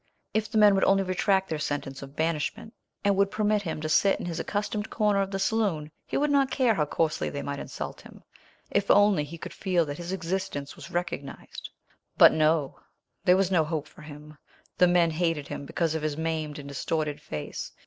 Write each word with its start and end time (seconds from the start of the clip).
If 0.33 0.49
the 0.49 0.57
men 0.57 0.73
would 0.73 0.83
only 0.85 1.03
retract 1.03 1.47
their 1.49 1.59
sentence 1.59 2.01
of 2.01 2.15
banishment, 2.15 2.73
and 3.03 3.15
would 3.15 3.29
permit 3.29 3.61
him 3.61 3.79
to 3.81 3.87
sit 3.87 4.19
in 4.19 4.25
his 4.25 4.39
accustomed 4.39 4.89
corner 4.89 5.21
of 5.21 5.29
the 5.29 5.37
saloon 5.37 5.91
he 6.07 6.17
would 6.17 6.31
not 6.31 6.49
care 6.49 6.73
how 6.73 6.85
coarsely 6.85 7.29
they 7.29 7.43
might 7.43 7.59
insult 7.59 8.01
him 8.01 8.23
if 8.71 8.89
only 8.89 9.23
he 9.23 9.37
could 9.37 9.53
feel 9.53 9.85
that 9.85 9.99
his 9.99 10.11
existence 10.11 10.75
was 10.75 10.89
recognized. 10.89 11.69
But 12.17 12.33
no! 12.33 12.79
There 13.25 13.37
was 13.37 13.51
no 13.51 13.63
hope 13.63 13.87
for 13.87 14.01
him. 14.01 14.39
The 14.79 14.87
men 14.87 15.11
hated 15.11 15.49
him 15.49 15.67
because 15.67 15.93
of 15.93 16.01
his 16.01 16.17
maimed 16.17 16.57
and 16.57 16.67
distorted 16.67 17.21
face. 17.21 17.71